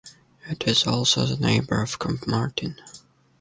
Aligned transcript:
It 0.49 0.67
is 0.67 0.87
also 0.87 1.27
the 1.27 1.37
neighbour 1.37 1.79
of 1.83 1.99
Combe 1.99 2.21
Martin. 2.25 2.79